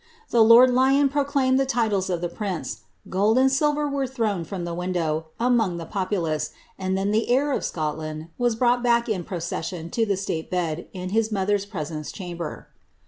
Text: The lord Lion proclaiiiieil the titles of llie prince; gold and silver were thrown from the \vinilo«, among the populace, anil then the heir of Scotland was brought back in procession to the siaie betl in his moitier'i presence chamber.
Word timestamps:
The 0.31 0.43
lord 0.43 0.71
Lion 0.71 1.09
proclaiiiieil 1.09 1.57
the 1.57 1.65
titles 1.67 2.09
of 2.09 2.21
llie 2.21 2.33
prince; 2.33 2.79
gold 3.07 3.37
and 3.37 3.51
silver 3.51 3.87
were 3.87 4.07
thrown 4.07 4.43
from 4.43 4.65
the 4.65 4.73
\vinilo«, 4.75 5.25
among 5.39 5.77
the 5.77 5.85
populace, 5.85 6.49
anil 6.79 6.95
then 6.95 7.11
the 7.11 7.29
heir 7.29 7.51
of 7.51 7.63
Scotland 7.63 8.29
was 8.39 8.55
brought 8.55 8.81
back 8.81 9.07
in 9.07 9.23
procession 9.23 9.91
to 9.91 10.03
the 10.07 10.15
siaie 10.15 10.49
betl 10.49 10.87
in 10.91 11.09
his 11.09 11.29
moitier'i 11.29 11.69
presence 11.69 12.11
chamber. 12.11 12.69